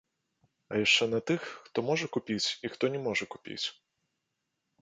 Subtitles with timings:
[0.71, 3.63] А яшчэ на тых, хто можа купіць і хто не можа купіць.